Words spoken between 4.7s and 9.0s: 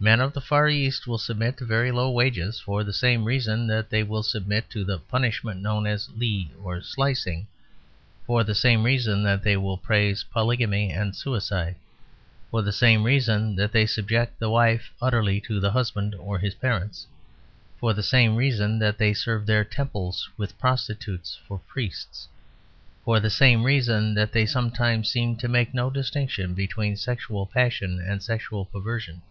to "the punishment known as Li, or Slicing"; for the same